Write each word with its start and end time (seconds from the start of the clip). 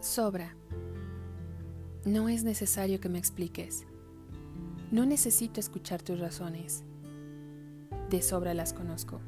Sobra. 0.00 0.54
No 2.04 2.28
es 2.28 2.44
necesario 2.44 3.00
que 3.00 3.08
me 3.08 3.18
expliques. 3.18 3.84
No 4.92 5.04
necesito 5.04 5.58
escuchar 5.58 6.02
tus 6.02 6.20
razones. 6.20 6.84
De 8.08 8.22
sobra 8.22 8.54
las 8.54 8.72
conozco, 8.72 9.20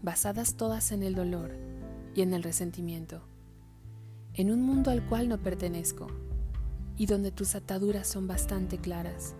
basadas 0.00 0.54
todas 0.54 0.92
en 0.92 1.02
el 1.02 1.16
dolor 1.16 1.56
y 2.14 2.22
en 2.22 2.34
el 2.34 2.44
resentimiento, 2.44 3.22
en 4.34 4.52
un 4.52 4.62
mundo 4.62 4.92
al 4.92 5.04
cual 5.04 5.28
no 5.28 5.38
pertenezco 5.38 6.06
y 6.96 7.06
donde 7.06 7.32
tus 7.32 7.56
ataduras 7.56 8.06
son 8.06 8.28
bastante 8.28 8.78
claras, 8.78 9.34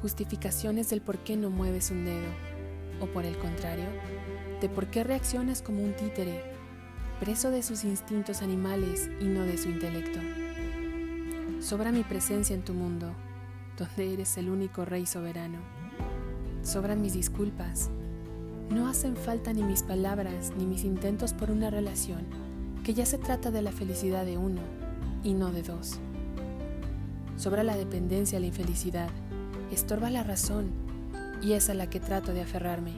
justificaciones 0.00 0.88
del 0.88 1.02
por 1.02 1.18
qué 1.18 1.36
no 1.36 1.50
mueves 1.50 1.90
un 1.90 2.06
dedo, 2.06 2.30
o 3.02 3.06
por 3.06 3.26
el 3.26 3.36
contrario, 3.38 3.86
de 4.62 4.70
por 4.70 4.90
qué 4.90 5.04
reaccionas 5.04 5.60
como 5.60 5.84
un 5.84 5.94
títere, 5.94 6.59
preso 7.20 7.50
de 7.50 7.62
sus 7.62 7.84
instintos 7.84 8.40
animales 8.40 9.10
y 9.20 9.24
no 9.24 9.42
de 9.42 9.58
su 9.58 9.68
intelecto. 9.68 10.18
Sobra 11.60 11.92
mi 11.92 12.02
presencia 12.02 12.56
en 12.56 12.64
tu 12.64 12.72
mundo, 12.72 13.12
donde 13.76 14.14
eres 14.14 14.38
el 14.38 14.48
único 14.48 14.86
rey 14.86 15.04
soberano. 15.04 15.58
Sobran 16.62 17.02
mis 17.02 17.12
disculpas. 17.12 17.90
No 18.70 18.88
hacen 18.88 19.16
falta 19.16 19.52
ni 19.52 19.62
mis 19.62 19.82
palabras 19.82 20.52
ni 20.56 20.64
mis 20.64 20.84
intentos 20.84 21.34
por 21.34 21.50
una 21.50 21.68
relación, 21.68 22.24
que 22.84 22.94
ya 22.94 23.04
se 23.04 23.18
trata 23.18 23.50
de 23.50 23.60
la 23.60 23.72
felicidad 23.72 24.24
de 24.24 24.38
uno 24.38 24.62
y 25.22 25.34
no 25.34 25.52
de 25.52 25.62
dos. 25.62 25.98
Sobra 27.36 27.62
la 27.64 27.76
dependencia, 27.76 28.40
la 28.40 28.46
infelicidad, 28.46 29.10
estorba 29.70 30.08
la 30.08 30.24
razón 30.24 30.70
y 31.42 31.52
es 31.52 31.68
a 31.68 31.74
la 31.74 31.90
que 31.90 32.00
trato 32.00 32.32
de 32.32 32.40
aferrarme. 32.40 32.94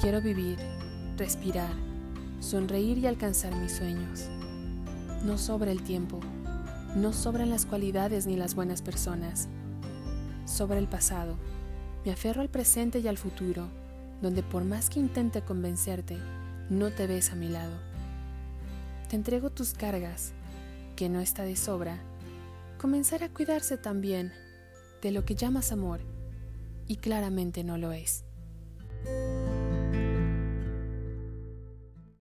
Quiero 0.00 0.20
vivir, 0.20 0.58
respirar, 1.16 1.72
sonreír 2.40 2.98
y 2.98 3.06
alcanzar 3.06 3.54
mis 3.56 3.72
sueños. 3.72 4.28
No 5.24 5.38
sobra 5.38 5.72
el 5.72 5.82
tiempo 5.82 6.20
no 6.96 7.12
sobran 7.12 7.50
las 7.50 7.66
cualidades 7.66 8.26
ni 8.26 8.36
las 8.36 8.54
buenas 8.54 8.80
personas. 8.80 9.48
Sobra 10.46 10.78
el 10.78 10.88
pasado. 10.88 11.36
Me 12.06 12.10
aferro 12.10 12.40
al 12.40 12.48
presente 12.48 13.00
y 13.00 13.08
al 13.08 13.18
futuro, 13.18 13.68
donde 14.22 14.42
por 14.42 14.64
más 14.64 14.88
que 14.88 14.98
intente 14.98 15.42
convencerte, 15.42 16.16
no 16.70 16.90
te 16.90 17.06
ves 17.06 17.32
a 17.32 17.34
mi 17.34 17.48
lado. 17.48 17.76
Te 19.10 19.16
entrego 19.16 19.50
tus 19.50 19.74
cargas, 19.74 20.32
que 20.96 21.10
no 21.10 21.20
está 21.20 21.42
de 21.42 21.56
sobra. 21.56 21.98
Comenzar 22.78 23.22
a 23.22 23.28
cuidarse 23.28 23.76
también 23.76 24.32
de 25.02 25.10
lo 25.10 25.26
que 25.26 25.34
llamas 25.34 25.72
amor 25.72 26.00
y 26.86 26.96
claramente 26.96 27.62
no 27.62 27.76
lo 27.76 27.92
es. 27.92 28.24